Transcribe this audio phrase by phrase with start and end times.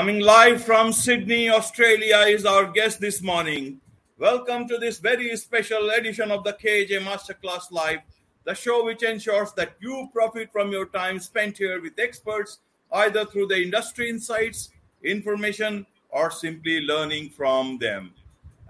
[0.00, 3.82] Coming live from Sydney, Australia, is our guest this morning.
[4.16, 7.98] Welcome to this very special edition of the KJ Masterclass Live,
[8.44, 12.60] the show which ensures that you profit from your time spent here with experts,
[12.92, 14.70] either through the industry insights,
[15.04, 18.14] information, or simply learning from them.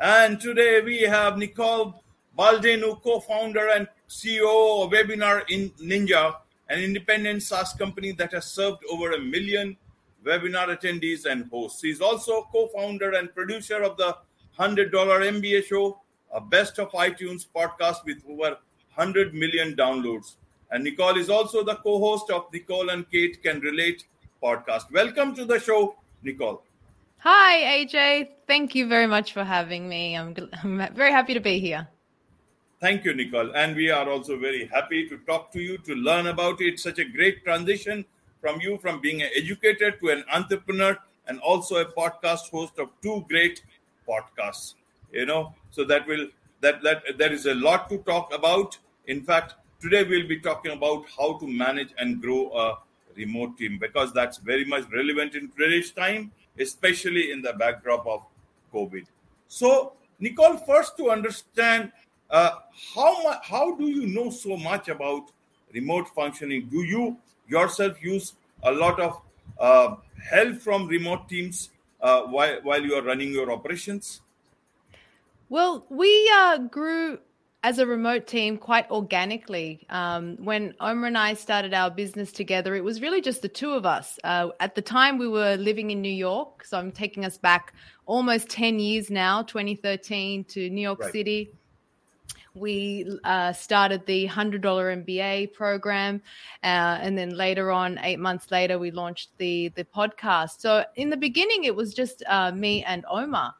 [0.00, 2.02] And today we have Nicole
[2.36, 6.34] Baldinu, co-founder and CEO of Webinar in Ninja,
[6.68, 9.76] an independent SaaS company that has served over a million
[10.24, 11.82] webinar attendees and hosts.
[11.82, 14.16] He's also co-founder and producer of the
[14.58, 16.00] $100 MBA show,
[16.32, 18.56] a best of iTunes podcast with over
[18.94, 20.36] 100 million downloads.
[20.70, 24.04] And Nicole is also the co-host of Nicole and Kate Can Relate
[24.42, 24.92] podcast.
[24.92, 26.62] Welcome to the show, Nicole.
[27.18, 28.28] Hi, AJ.
[28.46, 30.16] Thank you very much for having me.
[30.16, 31.88] I'm, I'm very happy to be here.
[32.80, 33.54] Thank you, Nicole.
[33.54, 36.80] And we are also very happy to talk to you, to learn about it.
[36.80, 38.06] Such a great transition
[38.40, 40.96] from you from being an educator to an entrepreneur
[41.26, 43.62] and also a podcast host of two great
[44.08, 44.74] podcasts.
[45.12, 46.28] You know, so that will
[46.60, 48.78] that that there is a lot to talk about.
[49.06, 52.78] In fact, today we'll be talking about how to manage and grow a
[53.16, 58.24] remote team because that's very much relevant in today's time, especially in the backdrop of
[58.72, 59.04] COVID.
[59.48, 61.90] So, Nicole, first to understand
[62.30, 62.50] uh,
[62.94, 65.30] how much, how do you know so much about
[65.74, 66.68] remote functioning?
[66.70, 67.16] Do you
[67.50, 69.20] yourself use a lot of
[69.58, 69.96] uh,
[70.30, 71.70] help from remote teams
[72.00, 74.20] uh, while while you are running your operations?
[75.48, 77.18] Well, we uh, grew
[77.62, 79.84] as a remote team quite organically.
[79.90, 83.72] Um, when Omar and I started our business together, it was really just the two
[83.72, 84.18] of us.
[84.24, 86.64] Uh, at the time, we were living in New York.
[86.64, 87.74] So I'm taking us back
[88.06, 91.12] almost 10 years now, 2013 to New York right.
[91.12, 91.52] City.
[92.54, 96.22] We uh, started the $100 MBA program.
[96.62, 100.60] Uh, and then later on, eight months later, we launched the, the podcast.
[100.60, 103.54] So in the beginning, it was just uh, me and Omar.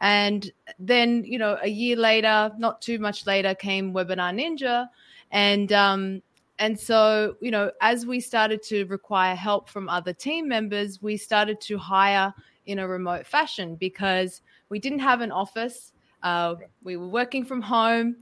[0.00, 4.88] And then, you know, a year later, not too much later, came Webinar Ninja.
[5.30, 6.22] And, um,
[6.58, 11.16] and so, you know, as we started to require help from other team members, we
[11.16, 12.32] started to hire
[12.66, 15.92] in a remote fashion because we didn't have an office.
[16.22, 18.16] Uh, we were working from home.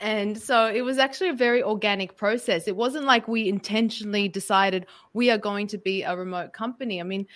[0.00, 2.68] And so it was actually a very organic process.
[2.68, 7.00] It wasn't like we intentionally decided we are going to be a remote company.
[7.00, 7.26] I mean,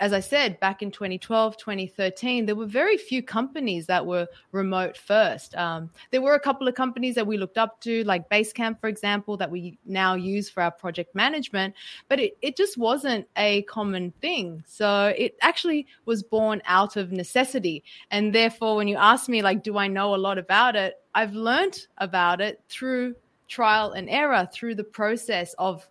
[0.00, 4.96] as I said, back in 2012, 2013, there were very few companies that were remote
[4.96, 5.56] first.
[5.56, 8.86] Um, there were a couple of companies that we looked up to, like Basecamp, for
[8.86, 11.74] example, that we now use for our project management,
[12.08, 14.62] but it, it just wasn't a common thing.
[14.68, 17.82] So it actually was born out of necessity.
[18.12, 20.94] And therefore, when you ask me, like, do I know a lot about it?
[21.14, 23.16] I've learned about it through
[23.48, 25.88] trial and error, through the process of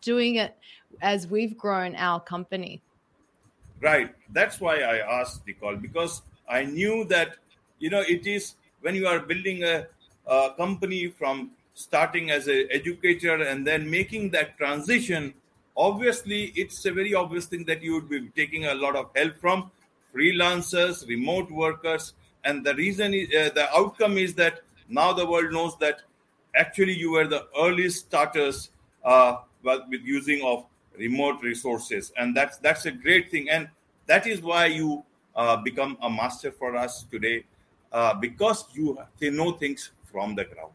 [0.00, 0.56] doing it
[1.02, 2.82] as we've grown our company.
[3.80, 4.14] Right.
[4.32, 7.36] That's why I asked the call because I knew that,
[7.78, 9.86] you know, it is when you are building a,
[10.26, 15.32] a company from starting as an educator and then making that transition,
[15.76, 19.40] obviously it's a very obvious thing that you would be taking a lot of help
[19.40, 19.70] from
[20.14, 22.12] freelancers, remote workers.
[22.44, 26.02] And the reason, is, uh, the outcome is that now the world knows that
[26.54, 28.70] actually you were the early starters
[29.04, 30.66] uh, with using of
[31.00, 33.48] remote resources and that's that's a great thing.
[33.48, 33.68] And
[34.06, 35.02] that is why you
[35.34, 37.44] uh, become a master for us today
[37.92, 40.72] uh, because you know things from the ground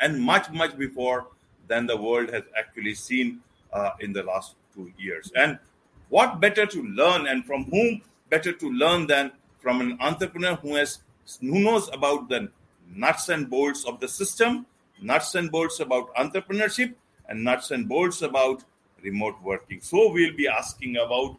[0.00, 1.28] and much much before
[1.68, 3.40] than the world has actually seen
[3.72, 5.32] uh, in the last two years.
[5.36, 5.58] And
[6.08, 8.00] what better to learn and from whom
[8.30, 11.00] better to learn than from an entrepreneur who has
[11.40, 12.48] who knows about the
[12.94, 14.64] nuts and bolts of the system
[15.02, 16.94] nuts and bolts about entrepreneurship
[17.28, 18.62] and nuts and bolts about
[19.06, 19.80] remote working.
[19.80, 21.36] So we'll be asking about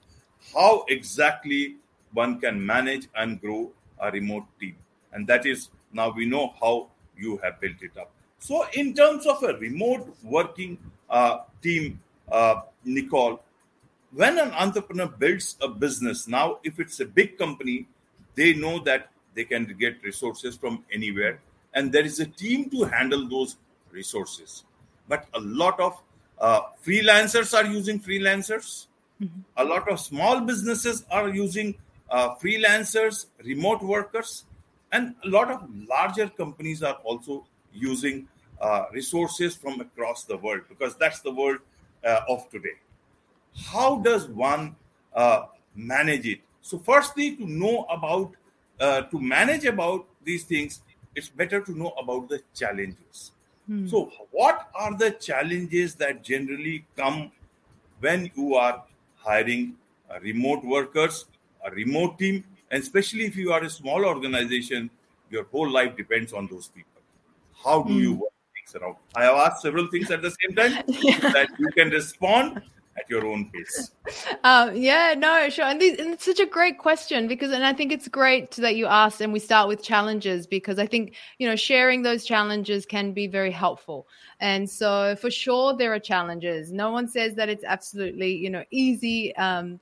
[0.54, 1.76] how exactly
[2.14, 4.76] one can manage and grow a remote team.
[5.14, 8.12] And that is now we know how you have built it up.
[8.40, 10.78] So, in terms of a remote working
[11.10, 12.00] uh, team,
[12.32, 13.42] uh, Nicole,
[14.12, 17.88] when an entrepreneur builds a business, now if it's a big company,
[18.36, 21.40] they know that they can get resources from anywhere,
[21.74, 23.58] and there is a team to handle those
[23.92, 24.64] resources.
[25.08, 26.02] But a lot of
[26.40, 28.88] uh, freelancers are using freelancers.
[29.22, 29.40] Mm-hmm.
[29.58, 31.76] A lot of small businesses are using
[32.10, 34.46] uh, freelancers, remote workers,
[34.92, 38.28] and a lot of larger companies are also using
[38.62, 41.60] uh, resources from across the world because that's the world
[42.06, 42.78] uh, of today.
[43.56, 44.76] How does one
[45.14, 45.46] uh,
[45.76, 46.40] manage it?
[46.62, 48.34] So, firstly, to know about
[48.80, 50.82] uh, to manage about these things,
[51.16, 53.32] it's better to know about the challenges.
[53.68, 53.88] Hmm.
[53.88, 57.32] So, what are the challenges that generally come
[58.00, 58.84] when you are
[59.18, 59.76] hiring
[60.10, 61.26] uh, remote workers
[61.68, 64.90] a remote team, and especially if you are a small organization,
[65.30, 67.02] your whole life depends on those people.
[67.64, 68.96] How do you work things around?
[69.16, 71.20] I have asked several things at the same time yeah.
[71.34, 72.62] that you can respond
[72.98, 73.92] at your own pace.
[74.44, 75.66] Um, yeah, no, sure.
[75.66, 78.76] And, these, and, it's such a great question because, and I think it's great that
[78.76, 82.86] you asked and we start with challenges because I think, you know, sharing those challenges
[82.86, 84.08] can be very helpful.
[84.40, 86.72] And so for sure, there are challenges.
[86.72, 89.80] No one says that it's absolutely, you know, easy um,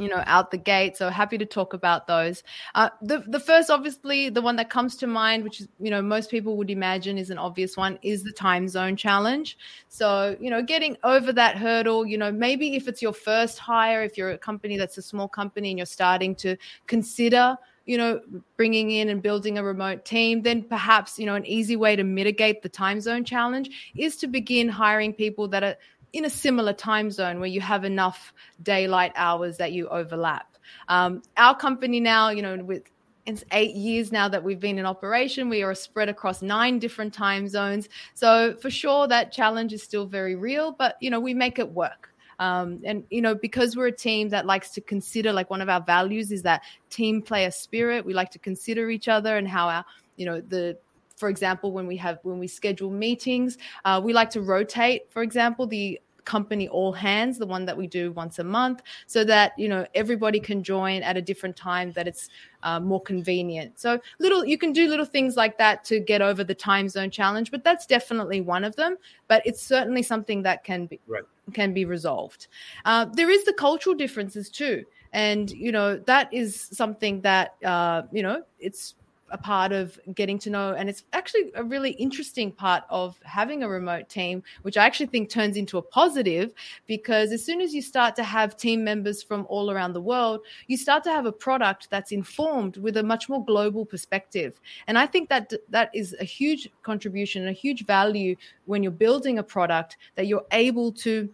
[0.00, 0.96] you know out the gate.
[0.96, 2.42] So happy to talk about those.
[2.74, 6.02] Uh, the the first obviously the one that comes to mind which is you know
[6.02, 9.58] most people would imagine is an obvious one is the time zone challenge.
[9.88, 14.02] So you know getting over that hurdle you know maybe if it's your first hire
[14.02, 16.56] if you're a company that's a small company and you're starting to
[16.86, 17.56] consider
[17.86, 18.20] you know
[18.56, 22.04] bringing in and building a remote team then perhaps you know an easy way to
[22.04, 25.76] mitigate the time zone challenge is to begin hiring people that are
[26.12, 30.56] in a similar time zone where you have enough daylight hours that you overlap.
[30.88, 32.82] Um, our company now, you know, with
[33.26, 35.48] it's eight years now that we've been in operation.
[35.48, 37.88] We are spread across nine different time zones.
[38.14, 41.70] So for sure, that challenge is still very real, but you know, we make it
[41.70, 42.12] work.
[42.38, 45.68] Um, and you know, because we're a team that likes to consider, like one of
[45.68, 48.04] our values is that team player spirit.
[48.04, 49.84] We like to consider each other and how our,
[50.16, 50.78] you know, the
[51.20, 55.12] for example, when we have when we schedule meetings, uh, we like to rotate.
[55.12, 59.24] For example, the company all hands the one that we do once a month so
[59.24, 62.28] that you know everybody can join at a different time that it's
[62.62, 66.44] uh, more convenient so little you can do little things like that to get over
[66.44, 68.96] the time zone challenge but that's definitely one of them
[69.28, 71.24] but it's certainly something that can be right.
[71.54, 72.48] can be resolved
[72.84, 78.02] uh, there is the cultural differences too and you know that is something that uh,
[78.12, 78.94] you know it's
[79.30, 83.62] a part of getting to know and it's actually a really interesting part of having
[83.62, 86.52] a remote team which i actually think turns into a positive
[86.86, 90.40] because as soon as you start to have team members from all around the world
[90.66, 94.60] you start to have a product that's informed with a much more global perspective.
[94.86, 98.36] And i think that that is a huge contribution a huge value
[98.66, 101.28] when you're building a product that you're able to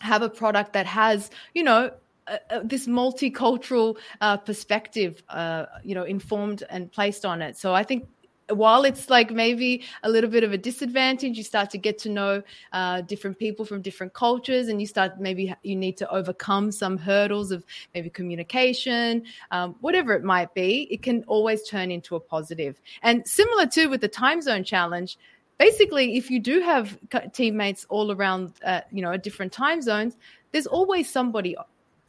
[0.00, 1.90] have a product that has you know
[2.28, 7.56] uh, this multicultural uh, perspective, uh, you know, informed and placed on it.
[7.56, 8.08] So I think
[8.48, 12.08] while it's like maybe a little bit of a disadvantage, you start to get to
[12.08, 12.42] know
[12.72, 16.96] uh, different people from different cultures, and you start maybe you need to overcome some
[16.96, 17.64] hurdles of
[17.94, 20.86] maybe communication, um, whatever it might be.
[20.90, 22.80] It can always turn into a positive.
[23.02, 25.18] And similar to with the time zone challenge,
[25.58, 26.98] basically, if you do have
[27.32, 30.16] teammates all around, uh, you know, different time zones,
[30.52, 31.56] there's always somebody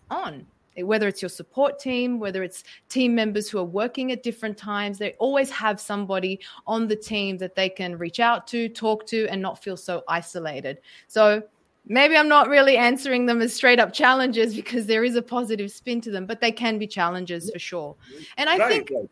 [0.10, 0.46] on
[0.84, 4.98] whether it's your support team, whether it's team members who are working at different times,
[4.98, 9.28] they always have somebody on the team that they can reach out to, talk to,
[9.28, 10.80] and not feel so isolated.
[11.08, 11.42] So
[11.88, 15.72] maybe I'm not really answering them as straight up challenges because there is a positive
[15.72, 17.96] spin to them, but they can be challenges for sure.
[18.38, 19.10] And I right, think, right.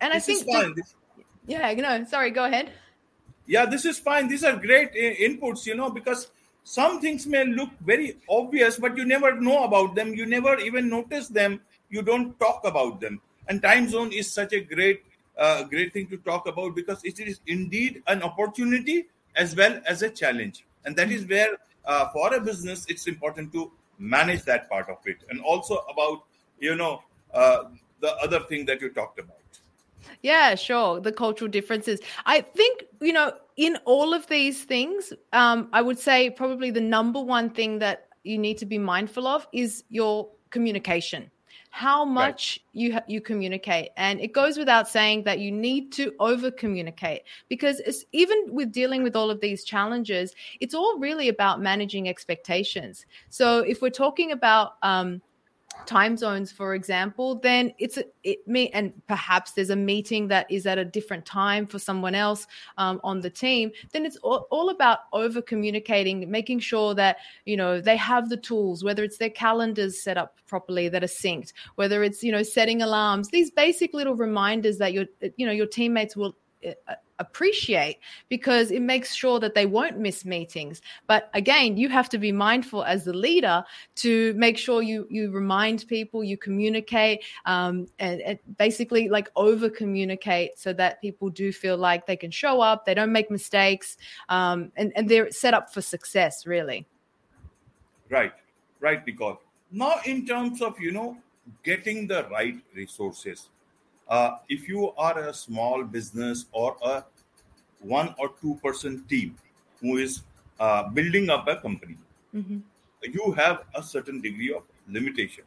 [0.00, 0.74] and this I think, fine.
[1.46, 2.70] Yeah, you know, sorry, go ahead.
[3.46, 4.28] Yeah, this is fine.
[4.28, 6.30] These are great uh, inputs, you know, because
[6.64, 10.14] some things may look very obvious but you never know about them.
[10.14, 11.60] You never even notice them.
[11.90, 13.20] You don't talk about them.
[13.48, 15.02] And time zone is such a great
[15.36, 20.02] uh, great thing to talk about because it is indeed an opportunity as well as
[20.02, 20.64] a challenge.
[20.84, 24.98] And that is where uh, for a business it's important to manage that part of
[25.06, 25.18] it.
[25.30, 26.24] And also about
[26.60, 27.02] you know
[27.34, 27.64] uh,
[28.00, 29.36] the other thing that you talked about
[30.22, 31.00] yeah, sure.
[31.00, 32.00] The cultural differences.
[32.26, 36.80] I think, you know, in all of these things, um, I would say probably the
[36.80, 41.30] number one thing that you need to be mindful of is your communication
[41.74, 42.82] how much right.
[42.82, 48.04] you you communicate and it goes without saying that you need to over communicate because
[48.12, 53.60] even with dealing with all of these challenges it's all really about managing expectations so
[53.60, 55.22] if we're talking about um,
[55.86, 60.50] time zones for example then it's a, it may and perhaps there's a meeting that
[60.50, 62.46] is at a different time for someone else
[62.78, 67.56] um, on the team then it's all, all about over communicating making sure that you
[67.56, 71.52] know they have the tools whether it's their calendars set up properly that are synced
[71.76, 75.66] whether it's you know setting alarms these basic little reminders that your you know your
[75.66, 76.36] teammates will
[77.18, 80.82] appreciate because it makes sure that they won't miss meetings.
[81.06, 83.64] But again you have to be mindful as the leader
[83.96, 89.70] to make sure you you remind people you communicate um, and, and basically like over
[89.70, 93.96] communicate so that people do feel like they can show up they don't make mistakes
[94.28, 96.86] um, and, and they're set up for success really.
[98.10, 98.32] Right.
[98.80, 99.36] Right because
[99.70, 101.16] now in terms of you know
[101.62, 103.48] getting the right resources
[104.12, 107.02] uh, if you are a small business or a
[107.80, 109.34] one or two person team
[109.80, 110.22] who is
[110.60, 111.96] uh, building up a company,
[112.34, 112.58] mm-hmm.
[113.02, 114.62] you have a certain degree of
[114.98, 115.44] limitation.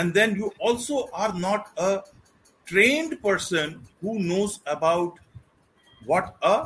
[0.00, 1.90] and then you also are not a
[2.70, 3.70] trained person
[4.00, 5.20] who knows about
[6.10, 6.56] what a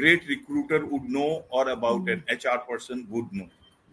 [0.00, 1.30] great recruiter would know
[1.60, 2.34] or about mm-hmm.
[2.34, 3.48] an HR person would know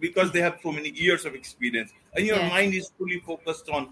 [0.06, 2.52] because they have so many years of experience and your yes.
[2.58, 3.88] mind is fully focused on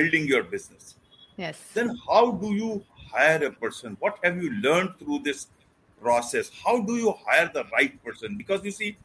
[0.00, 0.96] building your business.
[1.36, 1.60] Yes.
[1.74, 3.96] Then how do you hire a person?
[4.00, 5.48] What have you learned through this
[6.00, 6.50] process?
[6.64, 8.36] How do you hire the right person?
[8.36, 8.96] Because you see,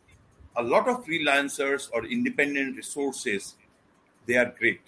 [0.56, 3.56] a lot of freelancers or independent resources,
[4.26, 4.82] they are great.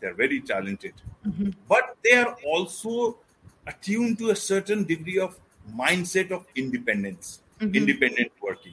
[0.00, 0.94] They're very talented.
[1.26, 1.50] Mm-hmm.
[1.68, 3.18] But they are also
[3.66, 5.38] attuned to a certain degree of
[5.74, 7.74] mindset of independence, mm-hmm.
[7.74, 8.72] independent working.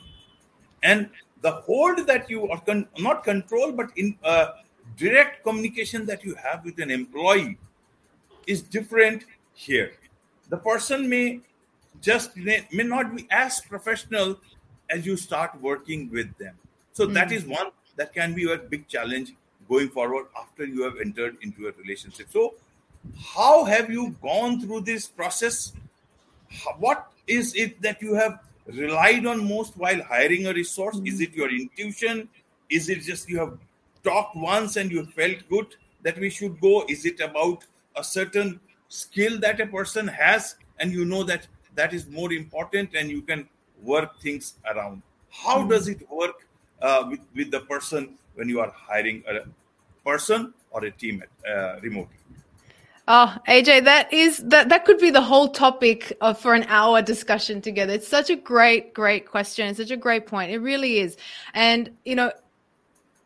[0.83, 1.09] And
[1.41, 4.47] the hold that you are con- not control, but in uh,
[4.95, 7.57] direct communication that you have with an employee
[8.47, 9.91] is different here.
[10.49, 11.41] The person may
[12.01, 14.39] just may, may not be as professional
[14.89, 16.55] as you start working with them.
[16.93, 17.13] So mm-hmm.
[17.13, 19.33] that is one that can be a big challenge
[19.67, 22.27] going forward after you have entered into a relationship.
[22.31, 22.55] So,
[23.35, 25.73] how have you gone through this process?
[26.77, 30.95] What is it that you have relied on most while hiring a resource?
[30.95, 31.07] Mm-hmm.
[31.07, 32.29] Is it your intuition?
[32.69, 33.57] Is it just you have
[34.03, 36.85] talked once and you felt good that we should go?
[36.87, 37.65] Is it about
[37.97, 42.95] a certain skill that a person has and you know that that is more important
[42.95, 43.47] and you can
[43.81, 45.01] work things around?
[45.29, 45.69] How mm-hmm.
[45.69, 46.47] does it work
[46.81, 49.41] uh, with, with the person when you are hiring a
[50.07, 52.15] person or a team uh, remotely?
[53.09, 57.01] Oh, AJ, that is that that could be the whole topic of, for an hour
[57.01, 57.93] discussion together.
[57.93, 59.67] It's such a great, great question.
[59.67, 60.51] It's such a great point.
[60.51, 61.15] It really is.
[61.53, 62.33] And you know,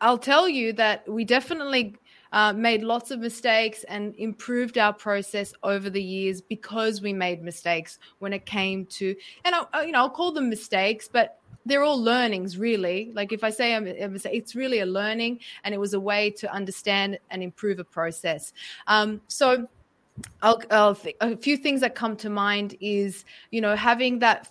[0.00, 1.96] I'll tell you that we definitely
[2.32, 7.42] uh, made lots of mistakes and improved our process over the years because we made
[7.42, 11.82] mistakes when it came to, and I, you know, I'll call them mistakes, but they're
[11.82, 13.12] all learnings really.
[13.14, 16.52] Like if i say I'm, it's really a learning and it was a way to
[16.52, 18.52] understand and improve a process.
[18.86, 19.68] Um, so
[20.42, 24.48] I'll, I'll th- a few things that come to mind is you know having that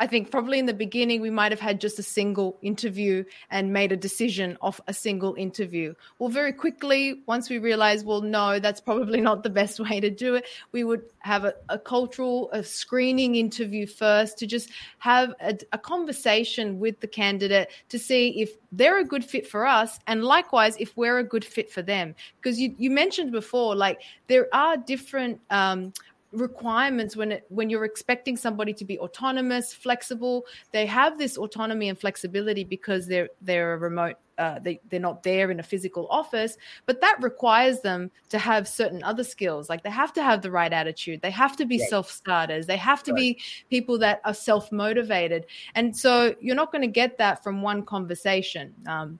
[0.00, 3.72] I think probably in the beginning we might have had just a single interview and
[3.72, 5.94] made a decision off a single interview.
[6.18, 10.10] Well, very quickly, once we realized, well, no, that's probably not the best way to
[10.10, 15.34] do it, we would have a, a cultural, a screening interview first to just have
[15.40, 19.98] a, a conversation with the candidate to see if they're a good fit for us
[20.06, 22.14] and likewise if we're a good fit for them.
[22.40, 25.92] Because you, you mentioned before, like there are different um,
[26.32, 31.88] requirements when it, when you're expecting somebody to be autonomous flexible they have this autonomy
[31.88, 36.06] and flexibility because they're they're a remote uh, they, they're not there in a physical
[36.10, 36.56] office
[36.86, 39.68] but that requires them to have certain other skills.
[39.68, 41.20] Like they have to have the right attitude.
[41.22, 41.88] They have to be right.
[41.88, 42.66] self-starters.
[42.66, 43.36] They have to right.
[43.36, 45.46] be people that are self-motivated.
[45.74, 48.74] And so you're not going to get that from one conversation.
[48.86, 49.18] Um,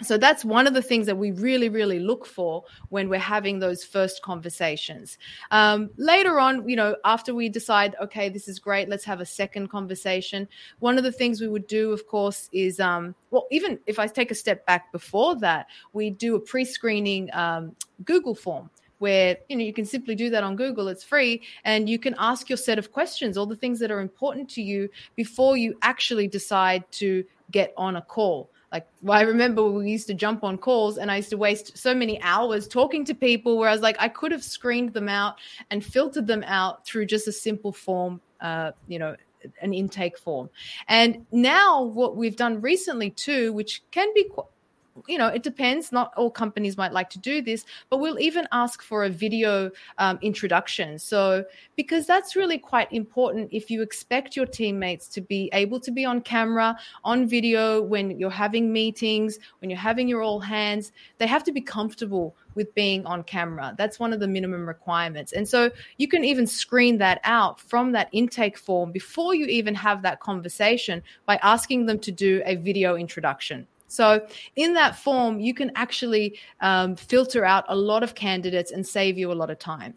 [0.00, 3.58] so that's one of the things that we really really look for when we're having
[3.58, 5.18] those first conversations
[5.50, 9.26] um, later on you know after we decide okay this is great let's have a
[9.26, 13.78] second conversation one of the things we would do of course is um, well even
[13.86, 18.70] if i take a step back before that we do a pre-screening um, google form
[19.02, 20.86] where you know you can simply do that on Google.
[20.86, 23.98] It's free, and you can ask your set of questions, all the things that are
[23.98, 28.48] important to you before you actually decide to get on a call.
[28.72, 31.76] Like, well, I remember we used to jump on calls and I used to waste
[31.76, 35.08] so many hours talking to people where I was like, I could have screened them
[35.08, 35.36] out
[35.70, 39.14] and filtered them out through just a simple form, uh, you know,
[39.60, 40.48] an intake form.
[40.88, 44.30] And now what we've done recently too, which can be
[45.06, 45.92] you know, it depends.
[45.92, 49.70] Not all companies might like to do this, but we'll even ask for a video
[49.98, 50.98] um, introduction.
[50.98, 51.44] So,
[51.76, 56.04] because that's really quite important if you expect your teammates to be able to be
[56.04, 61.26] on camera, on video, when you're having meetings, when you're having your all hands, they
[61.26, 63.74] have to be comfortable with being on camera.
[63.78, 65.32] That's one of the minimum requirements.
[65.32, 69.74] And so you can even screen that out from that intake form before you even
[69.74, 73.66] have that conversation by asking them to do a video introduction.
[73.92, 78.86] So, in that form, you can actually um, filter out a lot of candidates and
[78.86, 79.94] save you a lot of time.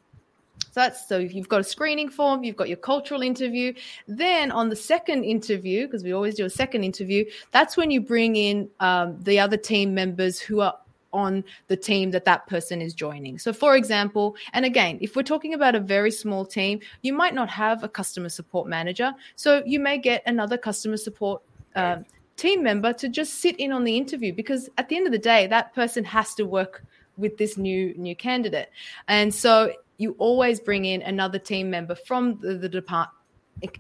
[0.60, 3.74] So that's so you've got a screening form, you've got your cultural interview.
[4.10, 8.02] Then on the second interview, because we always do a second interview, that's when you
[8.02, 10.78] bring in um, the other team members who are
[11.14, 13.40] on the team that that person is joining.
[13.40, 17.34] So, for example, and again, if we're talking about a very small team, you might
[17.34, 19.14] not have a customer support manager.
[19.38, 21.42] So, you may get another customer support
[21.78, 22.00] uh,
[22.38, 25.20] team member to just sit in on the interview because at the end of the
[25.20, 26.84] day that person has to work
[27.18, 28.70] with this new new candidate
[29.08, 33.18] and so you always bring in another team member from the, the department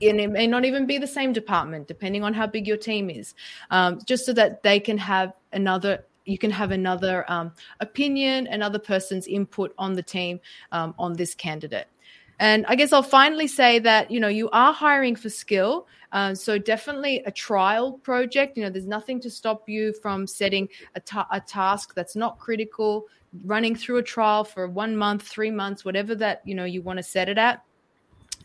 [0.01, 3.09] and it may not even be the same department depending on how big your team
[3.09, 3.33] is
[3.71, 8.79] um, just so that they can have another you can have another um, opinion, another
[8.79, 10.39] person's input on the team
[10.71, 11.87] um, on this candidate.
[12.39, 16.33] And I guess I'll finally say that you know you are hiring for skill, uh,
[16.33, 18.55] so definitely a trial project.
[18.55, 22.39] You know, there's nothing to stop you from setting a, ta- a task that's not
[22.39, 23.07] critical,
[23.43, 26.97] running through a trial for one month, three months, whatever that you know you want
[26.97, 27.65] to set it at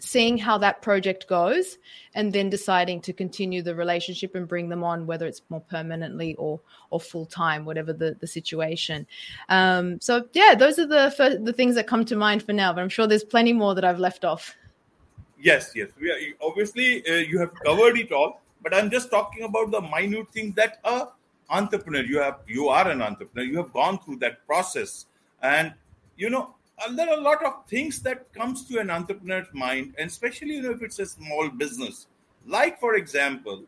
[0.01, 1.77] seeing how that project goes
[2.15, 6.35] and then deciding to continue the relationship and bring them on whether it's more permanently
[6.37, 6.59] or
[6.89, 9.07] or full time whatever the the situation
[9.51, 12.81] um, so yeah those are the the things that come to mind for now but
[12.81, 14.57] i'm sure there's plenty more that i've left off
[15.41, 19.45] yes yes we are, obviously uh, you have covered it all but i'm just talking
[19.45, 21.07] about the minute things that a
[21.49, 25.07] entrepreneur you have you are an entrepreneur you have gone through that process
[25.43, 25.73] and
[26.17, 29.95] you know uh, there are a lot of things that comes to an entrepreneur's mind,
[29.99, 32.07] and especially you know if it's a small business.
[32.47, 33.65] Like for example,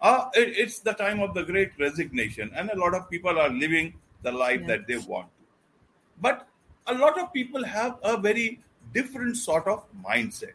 [0.00, 3.48] uh, it, it's the time of the Great Resignation, and a lot of people are
[3.48, 4.68] living the life yes.
[4.68, 5.28] that they want.
[6.20, 6.46] But
[6.86, 8.60] a lot of people have a very
[8.94, 10.54] different sort of mindset.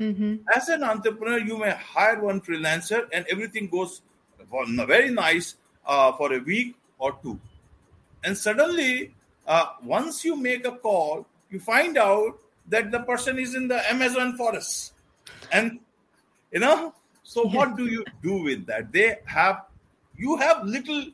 [0.00, 0.36] Mm-hmm.
[0.54, 4.02] As an entrepreneur, you may hire one freelancer, and everything goes
[4.50, 7.38] very nice uh, for a week or two,
[8.24, 9.14] and suddenly,
[9.46, 12.38] uh, once you make a call you find out
[12.68, 14.92] that the person is in the Amazon forest.
[15.52, 15.78] And
[16.52, 18.92] you know, so what do you do with that?
[18.92, 19.64] They have
[20.16, 21.06] you have little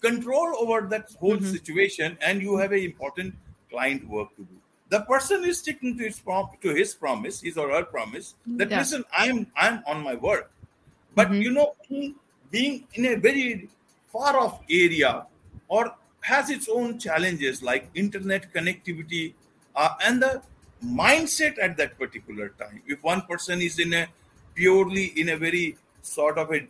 [0.00, 1.50] control over that whole mm-hmm.
[1.50, 3.34] situation, and you have an important
[3.70, 4.56] client work to do.
[4.92, 8.70] The person is sticking to his prom- to his promise, his or her promise that
[8.70, 8.80] yeah.
[8.80, 10.50] listen, I'm I'm on my work.
[11.14, 11.40] But mm-hmm.
[11.40, 11.68] you know,
[12.50, 13.70] being in a very
[14.12, 15.26] far off area
[15.68, 19.32] or has its own challenges like internet connectivity
[19.74, 20.42] uh, and the
[20.84, 22.82] mindset at that particular time.
[22.86, 24.06] If one person is in a
[24.54, 26.68] purely in a very sort of a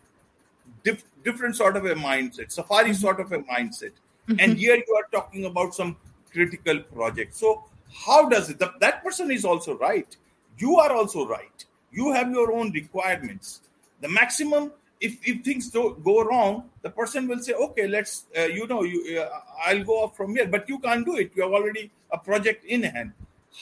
[0.85, 3.03] diff, different sort of a mindset, safari mm-hmm.
[3.09, 4.38] sort of a mindset, mm-hmm.
[4.38, 5.96] and here you are talking about some
[6.31, 7.35] critical project.
[7.35, 8.59] So how does it?
[8.59, 10.16] That person is also right.
[10.59, 11.64] You are also right.
[11.90, 13.61] You have your own requirements.
[14.00, 18.44] The maximum if, if things don't go wrong, the person will say, okay, let's, uh,
[18.44, 19.28] you know, you, uh,
[19.66, 21.33] I'll go off from here, but you can't do it.
[21.35, 23.12] You have already a project in hand.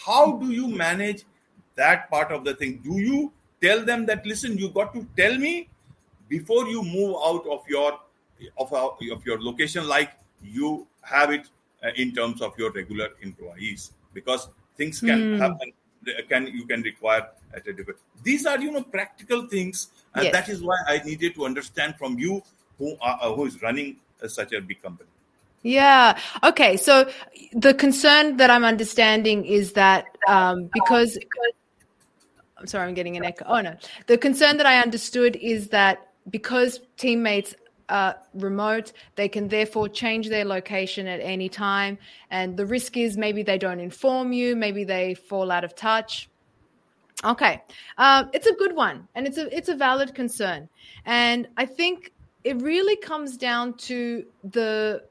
[0.05, 1.25] How do you manage
[1.77, 2.81] that part of the thing?
[2.85, 5.71] Do you tell them that, listen, you got to tell me
[6.29, 7.99] before you move out of your,
[8.59, 10.13] of, our, of your location, like
[10.43, 11.49] you have it
[11.83, 15.39] uh, in terms of your regular employees, because things can mm.
[15.39, 15.73] happen,
[16.29, 20.33] can, you can require at a different, these are, you know, practical things and yes.
[20.33, 22.43] that is why I needed to understand from you
[22.79, 25.09] who are, uh, who is running uh, such a big company.
[25.63, 26.19] Yeah.
[26.43, 26.77] Okay.
[26.77, 27.11] So
[27.53, 31.19] the concern that I'm understanding is that um, because
[32.57, 33.45] I'm sorry, I'm getting an echo.
[33.47, 33.75] Oh no,
[34.07, 37.55] the concern that I understood is that because teammates
[37.91, 41.99] are remote, they can therefore change their location at any time,
[42.31, 46.29] and the risk is maybe they don't inform you, maybe they fall out of touch.
[47.25, 47.63] Okay,
[47.99, 50.69] uh, it's a good one, and it's a it's a valid concern,
[51.05, 52.13] and I think
[52.45, 55.03] it really comes down to the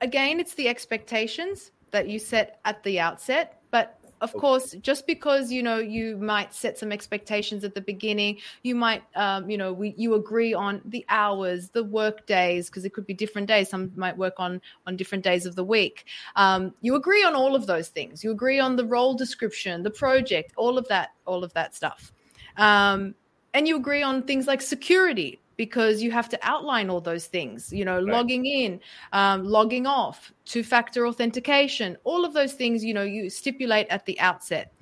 [0.00, 4.38] again, it's the expectations that you set at the outset, but of okay.
[4.38, 9.02] course just because you know you might set some expectations at the beginning you might
[9.14, 13.06] um, you know we, you agree on the hours the work days because it could
[13.06, 13.68] be different days.
[13.68, 16.06] Some might work on on different days of the week.
[16.36, 18.22] Um, you agree on all of those things.
[18.22, 22.12] You agree on the role description the project all of that all of that stuff.
[22.56, 23.14] Um,
[23.54, 27.72] and you agree on things like security because you have to outline all those things
[27.72, 28.04] you know right.
[28.04, 28.80] logging in
[29.12, 34.04] um, logging off two factor authentication all of those things you know you stipulate at
[34.06, 34.72] the outset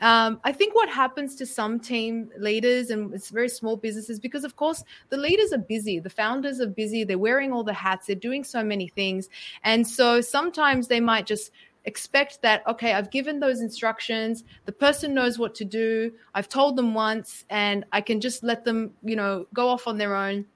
[0.00, 4.44] um, i think what happens to some team leaders and it's very small businesses because
[4.44, 8.06] of course the leaders are busy the founders are busy they're wearing all the hats
[8.06, 9.28] they're doing so many things
[9.62, 11.50] and so sometimes they might just
[11.86, 16.76] expect that okay i've given those instructions the person knows what to do i've told
[16.76, 20.46] them once and i can just let them you know go off on their own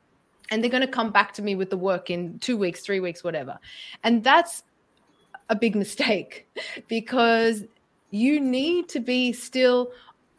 [0.51, 3.01] and they're going to come back to me with the work in 2 weeks 3
[3.01, 3.59] weeks whatever.
[4.05, 4.65] And that's
[5.49, 6.49] a big mistake
[6.89, 7.65] because
[8.11, 9.91] you need to be still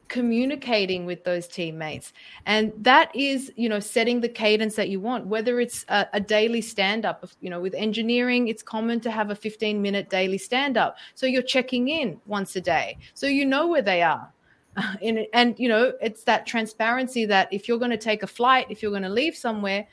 [0.09, 2.11] communicating with those teammates.
[2.45, 6.19] And that is you know setting the cadence that you want whether it's a, a
[6.19, 10.37] daily stand up you know with engineering it's common to have a 15 minute daily
[10.37, 12.97] stand up so you're checking in once a day.
[13.13, 14.31] So you know where they are.
[15.01, 18.67] And, and you know it's that transparency that if you're going to take a flight
[18.69, 19.87] if you're going to leave somewhere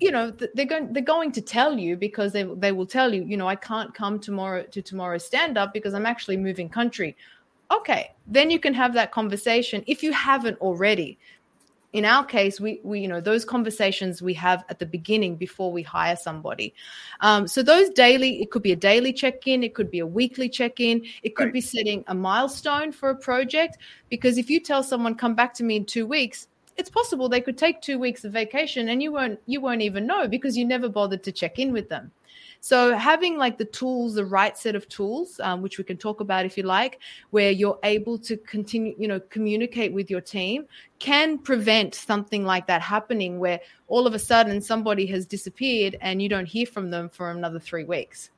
[0.00, 3.24] you know they're going they're going to tell you because they they will tell you
[3.24, 7.16] you know I can't come tomorrow to tomorrow's stand up because I'm actually moving country
[7.70, 11.18] okay, then you can have that conversation if you haven't already.
[11.92, 15.70] in our case we, we you know those conversations we have at the beginning before
[15.72, 16.74] we hire somebody
[17.20, 20.48] um, so those daily it could be a daily check-in it could be a weekly
[20.48, 21.52] check-in it could right.
[21.54, 23.78] be setting a milestone for a project
[24.10, 27.40] because if you tell someone come back to me in two weeks it's possible they
[27.40, 30.64] could take two weeks of vacation and you won't you won't even know because you
[30.66, 32.10] never bothered to check in with them
[32.60, 36.20] so having like the tools, the right set of tools, um, which we can talk
[36.20, 40.66] about if you like, where you're able to continue, you know, communicate with your team,
[40.98, 46.22] can prevent something like that happening, where all of a sudden somebody has disappeared and
[46.22, 48.30] you don't hear from them for another three weeks.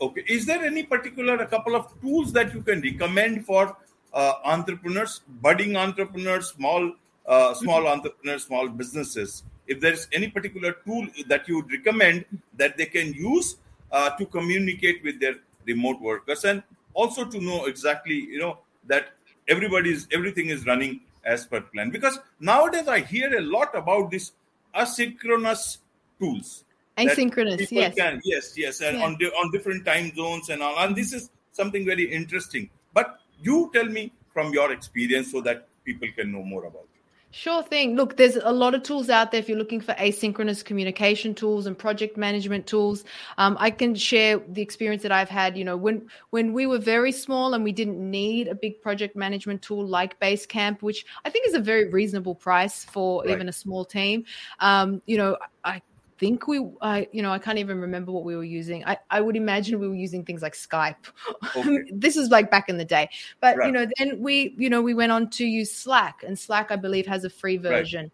[0.00, 3.76] Okay, is there any particular a couple of tools that you can recommend for
[4.12, 6.92] uh, entrepreneurs, budding entrepreneurs, small
[7.26, 7.98] uh, small mm-hmm.
[7.98, 9.44] entrepreneurs, small businesses?
[9.66, 12.24] If there is any particular tool that you would recommend
[12.56, 13.56] that they can use
[13.92, 19.14] uh, to communicate with their remote workers and also to know exactly you know that
[19.48, 21.90] everybody's everything is running as per plan.
[21.90, 24.32] Because nowadays i hear a lot about this
[24.74, 25.78] asynchronous
[26.18, 26.64] tools.
[26.98, 27.94] Asynchronous yes.
[27.94, 29.04] can, yes yes and yeah.
[29.04, 30.78] on on different time zones and all.
[30.78, 32.70] And this is something very interesting.
[32.92, 36.88] But you tell me from your experience so that people can know more about
[37.36, 37.96] Sure thing.
[37.96, 41.66] Look, there's a lot of tools out there if you're looking for asynchronous communication tools
[41.66, 43.02] and project management tools.
[43.38, 45.58] Um, I can share the experience that I've had.
[45.58, 49.16] You know, when when we were very small and we didn't need a big project
[49.16, 53.32] management tool like Basecamp, which I think is a very reasonable price for right.
[53.32, 54.26] even a small team.
[54.60, 55.82] Um, you know, I
[56.18, 58.84] think we I you know I can't even remember what we were using.
[58.84, 60.96] I, I would imagine we were using things like Skype.
[61.56, 61.84] Okay.
[61.92, 63.08] this is like back in the day.
[63.40, 63.66] But right.
[63.66, 66.76] you know, then we you know we went on to use Slack and Slack I
[66.76, 68.02] believe has a free version.
[68.02, 68.10] Right.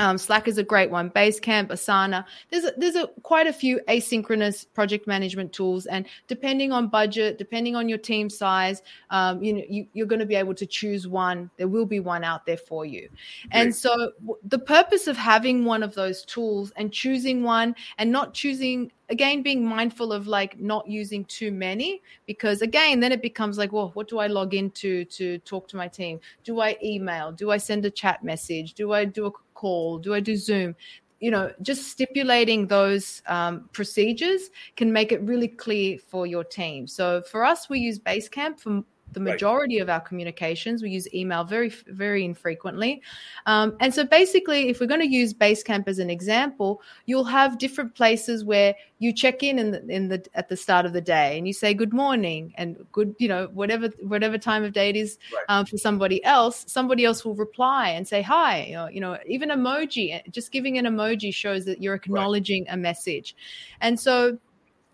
[0.00, 1.10] Um, Slack is a great one.
[1.10, 2.24] Basecamp, Asana.
[2.48, 7.36] There's a, there's a quite a few asynchronous project management tools, and depending on budget,
[7.36, 10.64] depending on your team size, um, you know you, are going to be able to
[10.64, 11.50] choose one.
[11.58, 13.10] There will be one out there for you.
[13.10, 13.50] Great.
[13.52, 18.10] And so w- the purpose of having one of those tools and choosing one and
[18.10, 23.20] not choosing again being mindful of like not using too many because again then it
[23.20, 26.76] becomes like well what do i log into to talk to my team do i
[26.82, 29.98] email do i send a chat message do i do a call?
[29.98, 30.74] Do I do Zoom?
[31.20, 34.42] You know, just stipulating those um, procedures
[34.76, 36.86] can make it really clear for your team.
[36.86, 39.82] So for us, we use Basecamp for the majority right.
[39.82, 40.82] of our communications.
[40.82, 43.02] We use email very, very infrequently.
[43.46, 47.58] Um, and so basically, if we're going to use Basecamp as an example, you'll have
[47.58, 51.00] different places where you check in in the, in the at the start of the
[51.00, 54.90] day and you say good morning and good, you know, whatever whatever time of day
[54.90, 55.44] it is right.
[55.48, 56.64] um, for somebody else.
[56.68, 58.74] Somebody else will reply and say hi.
[58.76, 60.20] Or, you know, even emoji.
[60.30, 62.74] Just giving an emoji shows that you're acknowledging right.
[62.74, 63.34] a message.
[63.80, 64.38] And so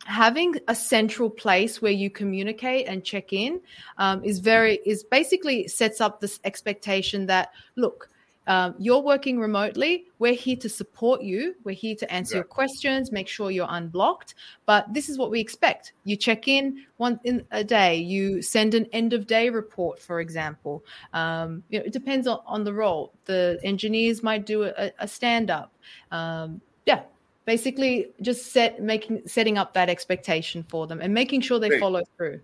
[0.07, 3.61] having a central place where you communicate and check in
[3.99, 8.09] um, is very is basically sets up this expectation that look
[8.49, 10.05] um, you're working remotely.
[10.21, 11.57] We're here to support you.
[11.64, 12.38] We're here to answer yeah.
[12.38, 14.37] your questions make sure you're unblocked.
[14.66, 15.95] But this is what we expect.
[16.05, 17.97] You check in once in a day.
[17.97, 20.85] You send an end of day report for example.
[21.12, 23.12] Um, you know, it depends on, on the role.
[23.25, 25.73] The engineers might do a, a stand up
[26.12, 27.03] um, yeah
[27.46, 31.80] basically just set making setting up that expectation for them and making sure they Great.
[31.80, 32.40] follow through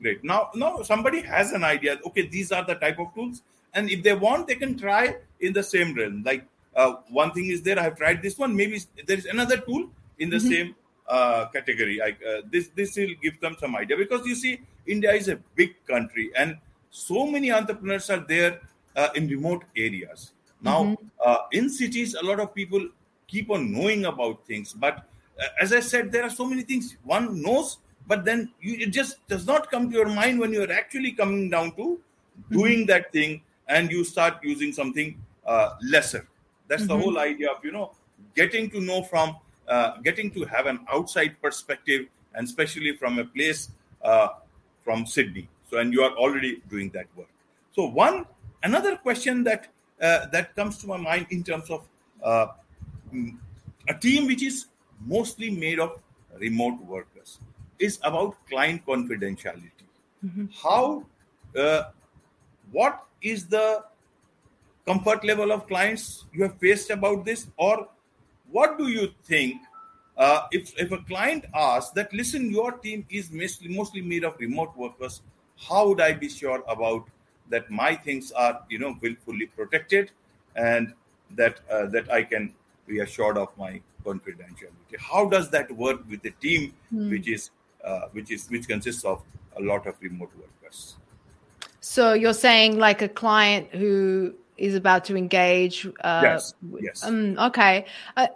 [0.00, 0.24] Great.
[0.24, 1.98] Now, now somebody has an idea.
[2.06, 3.42] Okay, these are the type of tools,
[3.74, 6.22] and if they want, they can try in the same realm.
[6.24, 7.78] Like uh, one thing is there.
[7.78, 8.56] I've tried this one.
[8.56, 10.48] Maybe there is another tool in the mm-hmm.
[10.48, 10.74] same
[11.06, 11.98] uh, category.
[11.98, 15.36] Like uh, this, this will give them some idea because you see, India is a
[15.54, 16.56] big country, and
[16.90, 18.60] so many entrepreneurs are there
[18.96, 20.32] uh, in remote areas.
[20.62, 21.06] Now, mm-hmm.
[21.22, 22.88] Uh, in cities, a lot of people
[23.30, 24.72] keep on knowing about things.
[24.72, 25.06] But
[25.40, 28.90] uh, as I said, there are so many things one knows, but then you, it
[28.90, 32.00] just does not come to your mind when you're actually coming down to
[32.50, 32.86] doing mm-hmm.
[32.86, 35.16] that thing and you start using something
[35.46, 36.26] uh, lesser.
[36.68, 36.98] That's mm-hmm.
[36.98, 37.92] the whole idea of, you know,
[38.34, 39.36] getting to know from,
[39.68, 43.70] uh, getting to have an outside perspective, and especially from a place
[44.02, 44.28] uh,
[44.84, 45.48] from Sydney.
[45.70, 47.28] So, and you are already doing that work.
[47.74, 48.26] So, one
[48.62, 49.68] another question that
[50.02, 51.86] uh, that comes to my mind in terms of
[52.22, 52.46] uh,
[53.88, 54.66] a team which is
[55.06, 55.98] mostly made of
[56.38, 57.38] remote workers
[57.78, 59.86] is about client confidentiality.
[60.24, 60.46] Mm-hmm.
[60.62, 61.04] How,
[61.56, 61.84] uh,
[62.70, 63.84] what is the
[64.86, 67.88] comfort level of clients you have faced about this, or
[68.50, 69.62] what do you think?
[70.16, 74.36] Uh, if, if a client asks that, listen, your team is mostly, mostly made of
[74.38, 75.22] remote workers,
[75.56, 77.08] how would I be sure about
[77.48, 80.10] that my things are, you know, fully protected
[80.56, 80.92] and
[81.36, 82.54] that uh, that I can
[82.90, 84.98] reassured of my confidentiality.
[84.98, 87.10] How does that work with a team mm.
[87.10, 87.50] which is
[87.84, 89.22] uh, which is which consists of
[89.56, 90.96] a lot of remote workers?
[91.80, 95.86] So you're saying like a client who is about to engage.
[96.00, 96.54] Uh, yes.
[96.80, 97.04] Yes.
[97.04, 97.86] Um, okay.
[98.16, 98.28] I,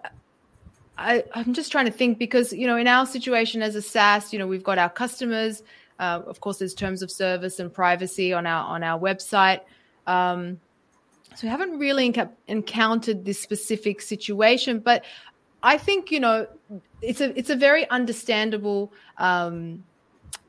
[0.96, 4.32] I, I'm just trying to think because you know in our situation as a SaaS,
[4.32, 5.62] you know we've got our customers.
[5.98, 9.60] Uh, of course, there's terms of service and privacy on our on our website.
[10.06, 10.60] Um,
[11.34, 15.04] so we haven't really enc- encountered this specific situation, but
[15.62, 16.46] I think you know
[17.00, 19.84] it's a it's a very understandable um,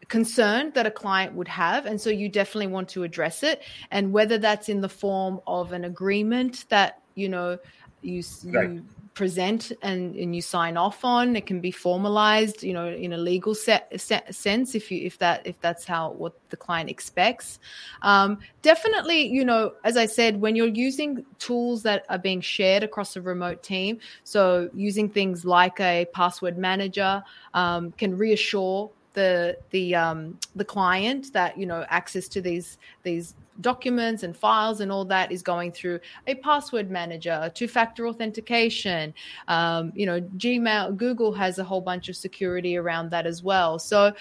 [0.08, 3.62] concern that a client would have, and so you definitely want to address it.
[3.92, 7.58] And whether that's in the form of an agreement that you know
[8.02, 8.70] you, right.
[8.70, 13.14] you present and, and you sign off on it can be formalized you know in
[13.14, 16.90] a legal set, set, sense if you if that if that's how what the client
[16.90, 17.60] expects.
[18.02, 22.84] Um, definitely you know as i said when you're using tools that are being shared
[22.84, 27.24] across a remote team so using things like a password manager
[27.54, 33.34] um, can reassure the the um, the client that you know access to these these
[33.62, 39.14] documents and files and all that is going through a password manager, two factor authentication.
[39.48, 43.80] Um, you know, Gmail, Google has a whole bunch of security around that as well.
[43.80, 44.14] So,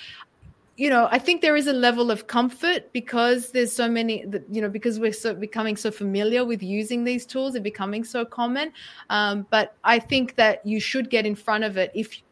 [0.76, 4.60] you know, I think there is a level of comfort because there's so many, you
[4.60, 8.72] know, because we're so becoming so familiar with using these tools and becoming so common.
[9.10, 12.22] Um, but I think that you should get in front of it if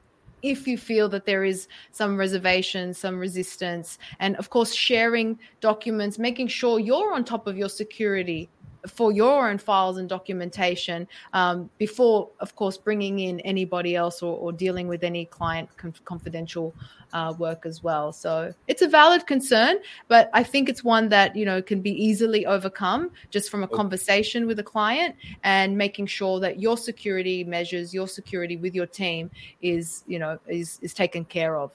[0.43, 6.19] if you feel that there is some reservation, some resistance, and of course, sharing documents,
[6.19, 8.49] making sure you're on top of your security
[8.87, 14.37] for your own files and documentation um, before, of course, bringing in anybody else or,
[14.37, 15.69] or dealing with any client
[16.05, 16.75] confidential
[17.13, 18.13] uh, work as well.
[18.13, 19.77] So it's a valid concern,
[20.09, 23.69] but I think it's one that you know can be easily overcome just from a
[23.69, 25.15] conversation with a client
[25.45, 30.39] and making sure that your security measures, your security with your team is you know
[30.49, 31.73] is is taken care of.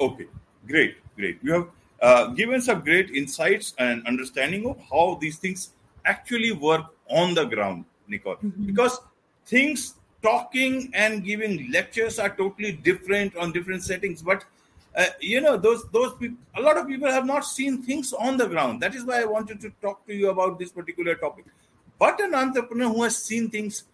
[0.00, 0.26] Okay,
[0.66, 1.38] great, great.
[1.42, 1.68] You have
[2.00, 5.70] uh, given some great insights and understanding of how these things
[6.04, 8.36] actually work on the ground, Nicole.
[8.36, 8.66] Mm-hmm.
[8.66, 9.00] Because
[9.46, 14.22] things talking and giving lectures are totally different on different settings.
[14.22, 14.44] But
[14.96, 18.36] uh, you know, those those people, a lot of people have not seen things on
[18.36, 18.82] the ground.
[18.82, 21.44] That is why I wanted to talk to you about this particular topic.
[21.98, 23.84] But an entrepreneur who has seen things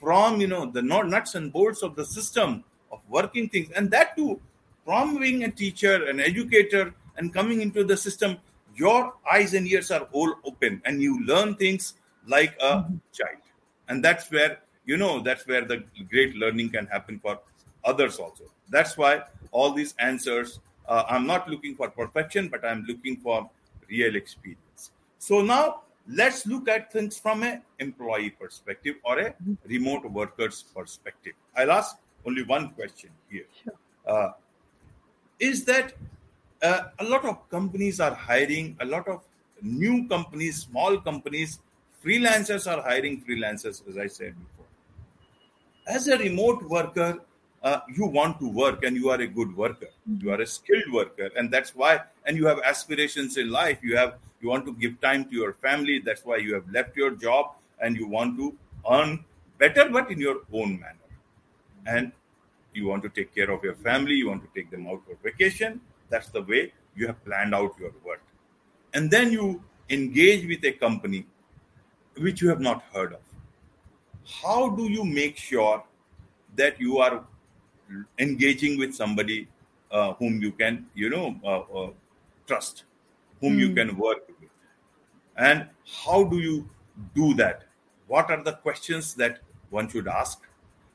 [0.00, 4.16] from you know the nuts and bolts of the system of working things, and that
[4.16, 4.40] too
[4.84, 8.38] from being a teacher, an educator, and coming into the system,
[8.74, 11.94] your eyes and ears are all open and you learn things
[12.26, 12.96] like a mm-hmm.
[13.12, 13.42] child.
[13.88, 17.40] And that's where, you know, that's where the great learning can happen for
[17.84, 18.44] others also.
[18.70, 23.50] That's why all these answers, uh, I'm not looking for perfection, but I'm looking for
[23.88, 24.92] real experience.
[25.18, 29.54] So now let's look at things from an employee perspective or a mm-hmm.
[29.66, 31.32] remote worker's perspective.
[31.56, 33.46] I'll ask only one question here.
[33.64, 33.74] Sure.
[34.06, 34.32] Uh,
[35.40, 35.94] is that
[36.62, 39.22] uh, a lot of companies are hiring, a lot of
[39.62, 41.60] new companies, small companies,
[42.04, 44.66] freelancers are hiring freelancers, as I said before.
[45.86, 47.18] As a remote worker,
[47.62, 49.88] uh, you want to work and you are a good worker.
[50.20, 52.00] You are a skilled worker, and that's why.
[52.24, 53.78] And you have aspirations in life.
[53.82, 55.98] You have you want to give time to your family.
[55.98, 58.54] That's why you have left your job and you want to
[58.88, 59.24] earn
[59.58, 60.94] better, but in your own manner.
[61.86, 62.12] And
[62.74, 64.14] you want to take care of your family.
[64.14, 67.74] You want to take them out for vacation that's the way you have planned out
[67.78, 68.22] your work.
[68.94, 71.26] And then you engage with a company
[72.16, 73.20] which you have not heard of.
[74.42, 75.82] How do you make sure
[76.56, 77.24] that you are
[78.18, 79.48] engaging with somebody
[79.90, 81.90] uh, whom you can, you know, uh, uh,
[82.46, 82.84] trust,
[83.40, 83.60] whom mm.
[83.60, 83.74] you hmm.
[83.74, 84.50] can work with?
[85.36, 85.68] And
[86.04, 86.68] how do you
[87.14, 87.64] do that?
[88.06, 89.38] What are the questions that
[89.70, 90.42] one should ask?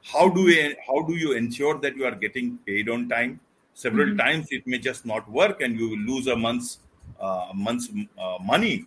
[0.04, 3.39] How do we, how do you ensure that you are getting paid on time?
[3.74, 4.18] Several mm-hmm.
[4.18, 6.80] times it may just not work and you will lose a month's
[7.20, 8.86] uh, month's uh, money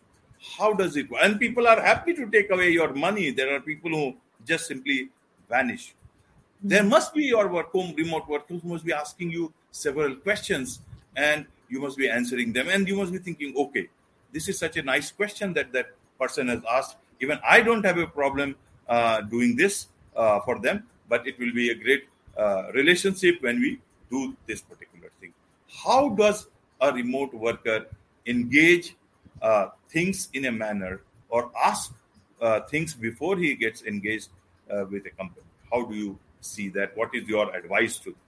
[0.59, 1.21] how does it work?
[1.25, 5.09] and people are happy to take away your money there are people who just simply
[5.49, 6.69] vanish mm-hmm.
[6.69, 10.81] there must be your work home remote workers who must be asking you several questions
[11.17, 13.89] and you must be answering them and you must be thinking okay
[14.33, 15.87] this is such a nice question that that
[16.19, 18.55] person has asked even i don't have a problem
[18.89, 22.05] uh, doing this uh, for them but it will be a great
[22.37, 23.79] uh, relationship when we
[24.11, 25.33] do this particular thing.
[25.85, 26.49] How does
[26.81, 27.87] a remote worker
[28.27, 28.97] engage
[29.43, 31.93] uh, things in a manner or ask
[32.41, 34.29] uh, things before he gets engaged
[34.71, 35.47] uh, with a company?
[35.71, 36.97] How do you see that?
[36.97, 38.26] What is your advice to them?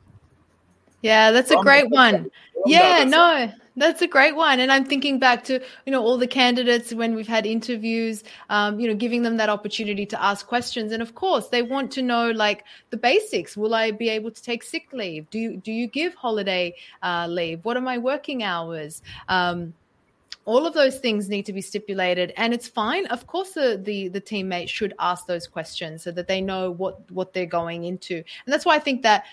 [1.03, 2.31] Yeah, that's a great one.
[2.67, 4.61] Yeah, no, that's a great one.
[4.61, 8.81] And I'm thinking back to, you know, all the candidates when we've had interviews, um,
[8.81, 10.93] you know, giving them that opportunity to ask questions.
[10.93, 13.57] And of course, they want to know like the basics.
[13.57, 15.31] Will I be able to take sick leave?
[15.31, 17.65] Do you, do you give holiday uh, leave?
[17.65, 19.03] What are my working hours?
[19.29, 19.75] Um,
[20.45, 24.09] all of those things need to be stipulated and it's fine of course the, the
[24.09, 28.15] the teammate should ask those questions so that they know what what they're going into
[28.15, 29.27] and that's why i think that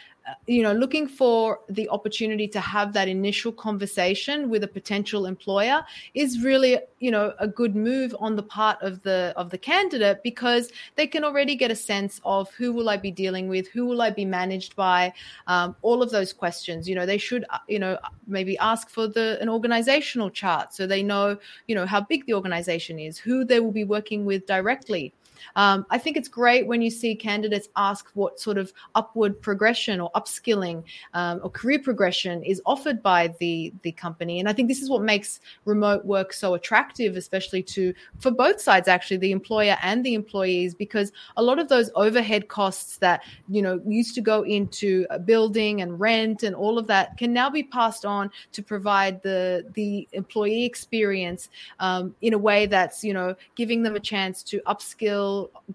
[0.48, 5.84] you know looking for the opportunity to have that initial conversation with a potential employer
[6.14, 10.22] is really you know a good move on the part of the of the candidate
[10.24, 13.86] because they can already get a sense of who will i be dealing with who
[13.86, 15.14] will i be managed by
[15.48, 16.88] um, all of those questions.
[16.88, 20.88] You know they should uh, you know maybe ask for the an organizational chart so
[20.88, 24.46] they know you know how big the organization is who they will be working with
[24.46, 25.14] directly
[25.56, 30.00] um, I think it's great when you see candidates ask what sort of upward progression
[30.00, 34.68] or upskilling um, or career progression is offered by the the company, and I think
[34.68, 39.32] this is what makes remote work so attractive, especially to for both sides actually, the
[39.32, 44.16] employer and the employees, because a lot of those overhead costs that you know used
[44.16, 48.06] to go into a building and rent and all of that can now be passed
[48.06, 53.84] on to provide the the employee experience um, in a way that's you know giving
[53.84, 55.25] them a chance to upskill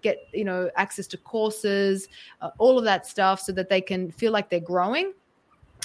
[0.01, 2.07] get you know access to courses
[2.41, 5.13] uh, all of that stuff so that they can feel like they're growing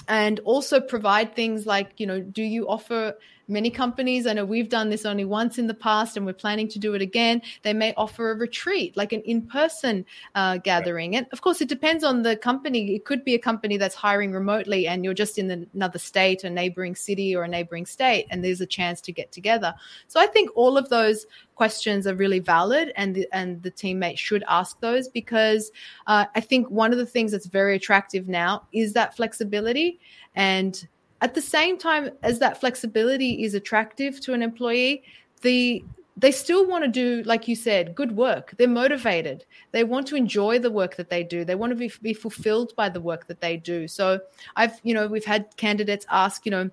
[0.08, 3.14] and also provide things like you know do you offer
[3.48, 6.66] Many companies, I know we've done this only once in the past and we're planning
[6.68, 7.40] to do it again.
[7.62, 10.04] They may offer a retreat, like an in person
[10.34, 11.14] uh, gathering.
[11.14, 12.96] And of course, it depends on the company.
[12.96, 16.50] It could be a company that's hiring remotely and you're just in another state, a
[16.50, 19.72] neighboring city, or a neighboring state, and there's a chance to get together.
[20.08, 24.18] So I think all of those questions are really valid and the, and the teammate
[24.18, 25.70] should ask those because
[26.08, 30.00] uh, I think one of the things that's very attractive now is that flexibility
[30.34, 30.86] and
[31.20, 35.02] at the same time as that flexibility is attractive to an employee,
[35.42, 35.84] the
[36.18, 38.54] they still want to do, like you said, good work.
[38.56, 39.44] They're motivated.
[39.72, 41.44] They want to enjoy the work that they do.
[41.44, 43.86] They want to be, be fulfilled by the work that they do.
[43.86, 44.20] So
[44.56, 46.70] I've, you know, we've had candidates ask, you know,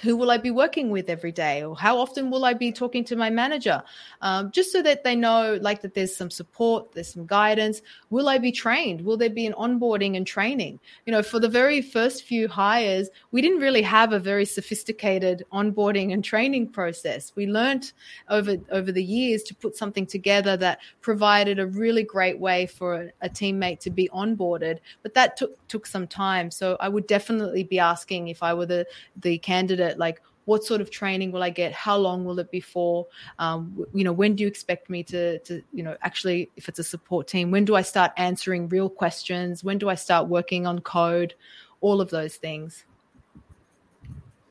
[0.00, 3.04] who will I be working with every day, or how often will I be talking
[3.04, 3.82] to my manager,
[4.22, 7.82] um, just so that they know, like that there's some support, there's some guidance.
[8.08, 9.02] Will I be trained?
[9.02, 10.80] Will there be an onboarding and training?
[11.06, 15.44] You know, for the very first few hires, we didn't really have a very sophisticated
[15.52, 17.32] onboarding and training process.
[17.36, 17.92] We learned
[18.28, 22.94] over over the years to put something together that provided a really great way for
[22.94, 26.50] a, a teammate to be onboarded, but that took took some time.
[26.50, 28.86] So I would definitely be asking if I were the
[29.16, 31.72] the candidate like what sort of training will I get?
[31.72, 33.06] How long will it be for?
[33.38, 36.78] Um, you know, when do you expect me to, to, you know, actually, if it's
[36.78, 39.62] a support team, when do I start answering real questions?
[39.62, 41.34] When do I start working on code?
[41.80, 42.84] All of those things.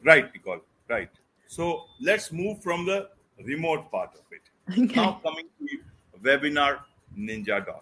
[0.04, 0.62] Right, Nicole.
[0.88, 1.10] Right.
[1.48, 3.10] So let's move from the
[3.44, 4.42] remote part of it.
[4.72, 5.02] Okay.
[5.02, 7.82] Now coming to webinarninja.com.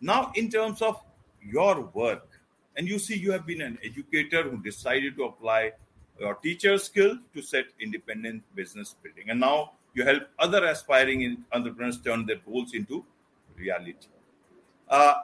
[0.00, 1.00] Now, in terms of
[1.42, 2.28] your work,
[2.76, 5.72] and you see, you have been an educator who decided to apply
[6.18, 9.30] your teacher skill to set independent business building.
[9.30, 13.04] And now you help other aspiring entrepreneurs turn their goals into
[13.56, 14.08] reality.
[14.88, 15.14] Uh,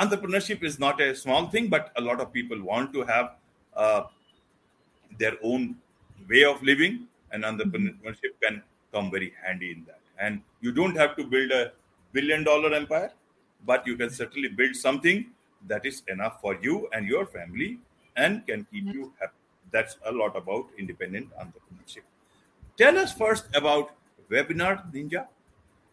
[0.00, 3.32] entrepreneurship is not a small thing, but a lot of people want to have
[3.76, 4.02] uh,
[5.18, 5.76] their own
[6.28, 10.00] way of living, and entrepreneurship can come very handy in that.
[10.18, 11.72] And you don't have to build a
[12.12, 13.12] billion dollar empire,
[13.64, 15.26] but you can certainly build something
[15.66, 17.78] that is enough for you and your family
[18.16, 19.34] and can keep you happy
[19.70, 22.02] that's a lot about independent entrepreneurship.
[22.76, 23.90] Tell us first about
[24.30, 25.26] Webinar Ninja,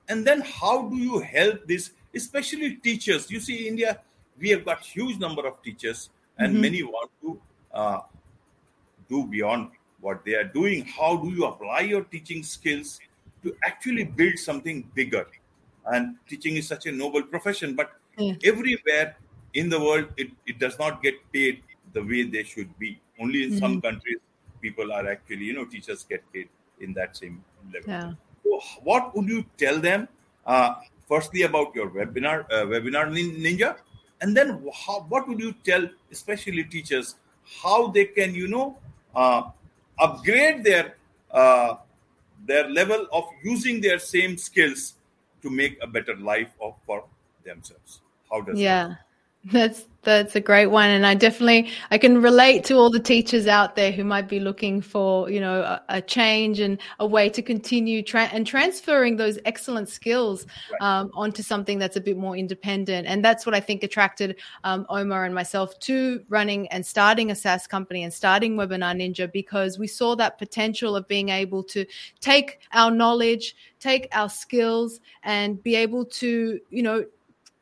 [0.09, 3.29] and then how do you help this, especially teachers?
[3.31, 3.99] You see, India,
[4.39, 6.61] we have got huge number of teachers, and mm-hmm.
[6.61, 7.39] many want to
[7.73, 7.99] uh,
[9.09, 9.69] do beyond
[10.01, 10.85] what they are doing.
[10.85, 12.99] How do you apply your teaching skills
[13.43, 15.27] to actually build something bigger?
[15.85, 18.33] And teaching is such a noble profession, but yeah.
[18.43, 19.15] everywhere
[19.53, 21.61] in the world, it, it does not get paid
[21.93, 22.99] the way they should be.
[23.23, 23.59] Only in mm-hmm.
[23.59, 24.19] some countries,
[24.61, 27.43] people are actually, you know, teachers get paid in that same
[27.73, 27.89] level.
[27.95, 28.13] Yeah.
[28.43, 30.07] So what would you tell them?
[30.45, 30.75] Uh,
[31.07, 33.77] firstly, about your webinar, uh, webinar ninja,
[34.21, 34.49] and then
[34.85, 37.15] how, what would you tell, especially teachers,
[37.63, 38.77] how they can, you know,
[39.15, 39.43] uh,
[39.99, 40.97] upgrade their
[41.31, 41.75] uh,
[42.45, 44.95] their level of using their same skills
[45.41, 47.05] to make a better life of, for
[47.45, 48.01] themselves.
[48.29, 48.95] How does yeah.
[49.45, 49.51] That?
[49.51, 53.47] That's that's a great one, and I definitely I can relate to all the teachers
[53.47, 57.29] out there who might be looking for you know a, a change and a way
[57.29, 60.45] to continue tra- and transferring those excellent skills
[60.81, 63.07] um, onto something that's a bit more independent.
[63.07, 67.35] And that's what I think attracted um, Omar and myself to running and starting a
[67.35, 71.85] SaaS company and starting Webinar Ninja because we saw that potential of being able to
[72.19, 77.05] take our knowledge, take our skills, and be able to you know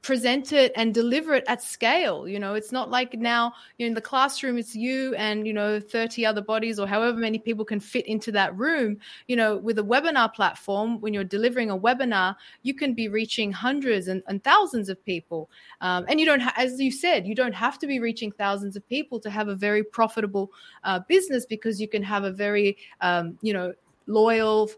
[0.02, 2.28] present it and deliver it at scale.
[2.28, 5.54] You know, it's not like now you know, in the classroom, it's you and, you
[5.54, 8.98] know, 30 other bodies or however many people can fit into that room.
[9.28, 13.52] You know, with a webinar platform, when you're delivering a webinar, you can be reaching
[13.52, 15.50] hundreds and, and thousands of people.
[15.82, 18.76] Um, and you don't, ha- as you said, you don't have to be reaching thousands
[18.76, 20.52] of people to have a very profitable
[20.84, 23.74] uh, business because you can have a very, um, you know,
[24.08, 24.70] loyal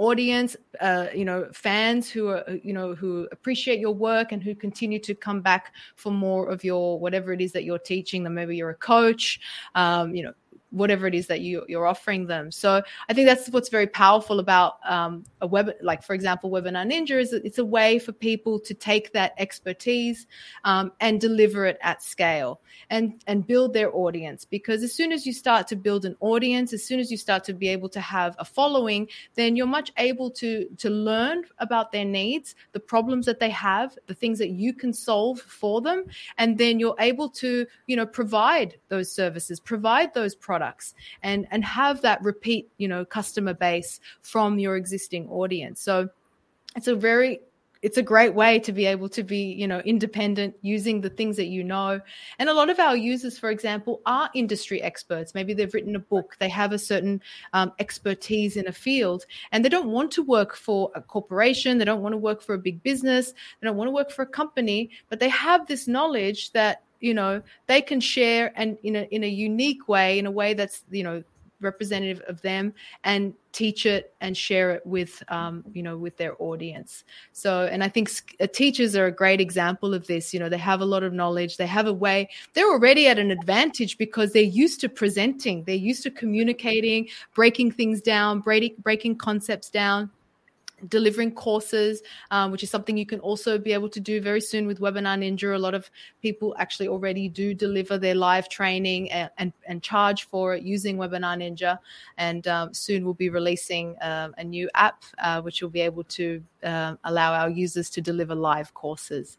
[0.00, 4.54] audience uh, you know fans who are you know who appreciate your work and who
[4.54, 8.32] continue to come back for more of your whatever it is that you're teaching them
[8.32, 9.40] maybe you're a coach
[9.74, 10.32] um, you know
[10.70, 12.50] whatever it is that you, you're offering them.
[12.50, 16.90] So I think that's what's very powerful about um, a web, like for example, Webinar
[16.90, 20.26] Ninja is it's a way for people to take that expertise
[20.64, 24.44] um, and deliver it at scale and and build their audience.
[24.44, 27.44] Because as soon as you start to build an audience, as soon as you start
[27.44, 31.92] to be able to have a following, then you're much able to to learn about
[31.92, 36.04] their needs, the problems that they have, the things that you can solve for them,
[36.38, 41.46] and then you're able to you know provide those services, provide those products products and
[41.50, 45.80] and have that repeat you know customer base from your existing audience.
[45.80, 46.08] So
[46.76, 47.40] it's a very
[47.82, 51.36] it's a great way to be able to be you know independent using the things
[51.36, 51.98] that you know.
[52.38, 55.34] And a lot of our users for example are industry experts.
[55.34, 57.22] Maybe they've written a book they have a certain
[57.54, 61.86] um, expertise in a field and they don't want to work for a corporation they
[61.86, 64.34] don't want to work for a big business they don't want to work for a
[64.40, 69.02] company but they have this knowledge that you know they can share and in a
[69.10, 71.22] in a unique way in a way that's you know
[71.60, 72.72] representative of them
[73.04, 77.04] and teach it and share it with um, you know with their audience.
[77.32, 80.58] So and i think uh, teachers are a great example of this you know they
[80.58, 84.32] have a lot of knowledge they have a way they're already at an advantage because
[84.32, 90.10] they're used to presenting they're used to communicating breaking things down breaking breaking concepts down
[90.88, 94.66] delivering courses, um, which is something you can also be able to do very soon
[94.66, 95.54] with Webinar Ninja.
[95.54, 95.90] A lot of
[96.22, 100.96] people actually already do deliver their live training and, and, and charge for it using
[100.96, 101.78] Webinar Ninja.
[102.18, 106.04] And um, soon we'll be releasing um, a new app, uh, which will be able
[106.04, 109.38] to uh, allow our users to deliver live courses.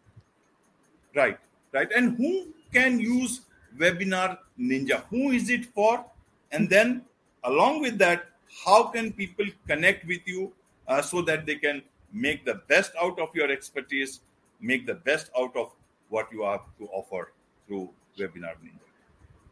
[1.16, 1.38] Right,
[1.74, 1.90] right.
[1.96, 3.42] And who can use
[3.78, 5.04] Webinar Ninja?
[5.10, 6.06] Who is it for?
[6.52, 7.04] And then,
[7.44, 8.26] along with that,
[8.66, 10.52] how can people connect with you
[10.92, 11.82] uh, so that they can
[12.12, 14.20] make the best out of your expertise,
[14.60, 15.72] make the best out of
[16.10, 17.32] what you have to offer
[17.66, 17.90] through
[18.20, 18.88] Webinar Ninja.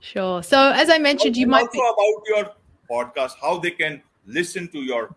[0.01, 0.43] Sure.
[0.43, 1.93] So, as I mentioned, you might also be...
[1.95, 2.45] about your
[2.91, 5.15] podcast, how they can listen to your.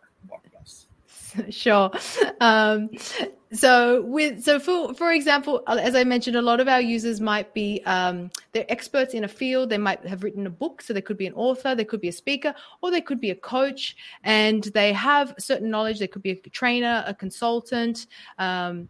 [1.51, 1.91] sure.
[2.41, 2.91] Um,
[3.53, 7.21] so with so for for example uh, as i mentioned a lot of our users
[7.21, 10.93] might be um, they're experts in a field they might have written a book so
[10.93, 13.35] they could be an author they could be a speaker or they could be a
[13.35, 18.07] coach and they have certain knowledge they could be a trainer a consultant
[18.39, 18.89] um,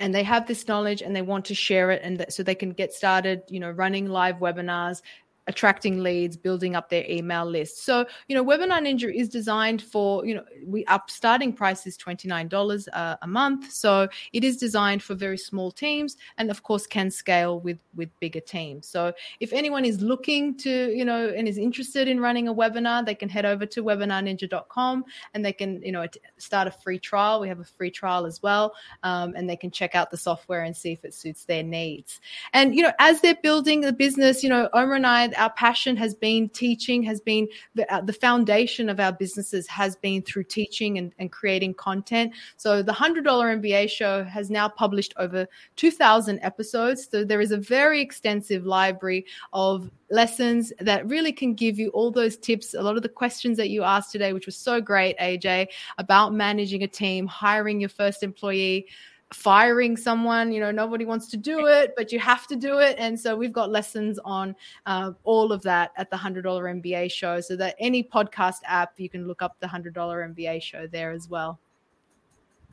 [0.00, 2.70] and they have this knowledge and they want to share it and so they can
[2.70, 5.02] get started you know running live webinars
[5.48, 7.84] attracting leads, building up their email list.
[7.84, 11.98] So, you know, Webinar Ninja is designed for, you know, we up starting price is
[11.98, 13.72] $29 uh, a month.
[13.72, 18.08] So it is designed for very small teams and of course can scale with with
[18.20, 18.86] bigger teams.
[18.86, 23.04] So if anyone is looking to, you know, and is interested in running a webinar,
[23.04, 26.06] they can head over to webinarninja.com and they can, you know,
[26.38, 27.40] start a free trial.
[27.40, 28.74] We have a free trial as well.
[29.02, 32.20] Um, and they can check out the software and see if it suits their needs.
[32.52, 35.96] And, you know, as they're building the business, you know, Omar and I our passion
[35.96, 40.44] has been teaching, has been the, uh, the foundation of our businesses has been through
[40.44, 42.32] teaching and, and creating content.
[42.56, 47.08] So the $100 MBA show has now published over 2,000 episodes.
[47.10, 52.10] So there is a very extensive library of lessons that really can give you all
[52.10, 52.74] those tips.
[52.74, 55.68] A lot of the questions that you asked today, which was so great, AJ,
[55.98, 58.86] about managing a team, hiring your first employee,
[59.32, 62.96] firing someone you know nobody wants to do it but you have to do it.
[62.98, 64.54] And so we've got lessons on
[64.86, 69.08] uh, all of that at the $100 mba show so that any podcast app you
[69.08, 71.58] can look up the $100 mba show there as well.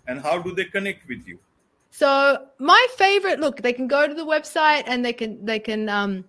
[0.07, 1.39] And how do they connect with you?
[1.91, 5.89] So my favorite look they can go to the website and they can they can
[5.89, 6.25] um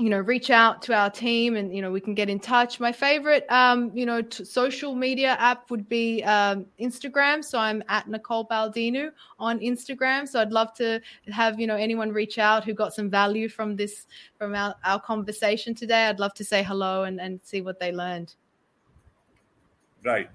[0.00, 2.80] you know reach out to our team and you know we can get in touch.
[2.80, 7.44] My favorite um you know t- social media app would be um instagram.
[7.44, 10.26] So i'm at nicole baldinu on instagram.
[10.26, 13.76] So i'd love to have you know anyone reach out who got some value from
[13.76, 16.06] this from our, our conversation today.
[16.06, 18.34] I'd love to say hello and, and see what they learned.
[20.04, 20.30] Right.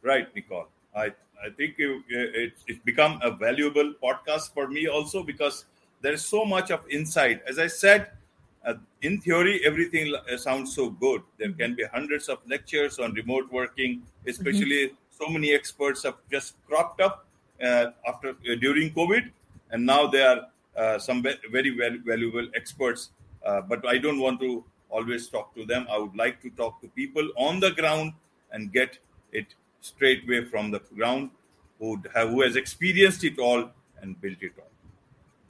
[0.00, 0.68] Right nicole.
[0.96, 1.12] I
[1.44, 5.66] i think it's, it's become a valuable podcast for me also because
[6.00, 7.42] there's so much of insight.
[7.46, 8.10] As i said
[8.64, 11.22] uh, in theory, everything uh, sounds so good.
[11.38, 11.58] There mm-hmm.
[11.58, 15.24] can be hundreds of lectures on remote working, especially mm-hmm.
[15.24, 17.26] so many experts have just cropped up
[17.62, 19.30] uh, after uh, during COVID,
[19.70, 20.46] and now they are
[20.76, 21.70] uh, some very
[22.06, 23.10] valuable experts,
[23.44, 25.86] uh, but I don't want to always talk to them.
[25.90, 28.12] I would like to talk to people on the ground
[28.52, 28.98] and get
[29.32, 29.46] it
[29.80, 31.30] straight away from the ground
[31.78, 34.70] who have who has experienced it all and built it all.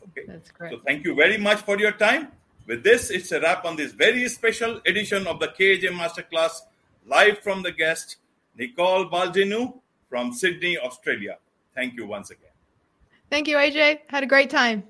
[0.08, 0.26] Okay.
[0.26, 0.72] That's great.
[0.72, 2.28] So thank you very much for your time.
[2.66, 6.60] With this, it's a wrap on this very special edition of the KJ Masterclass,
[7.06, 8.16] live from the guest,
[8.56, 11.38] Nicole Baldinu from Sydney, Australia.
[11.74, 12.50] Thank you once again.
[13.30, 14.00] Thank you, AJ.
[14.08, 14.84] Had a great time.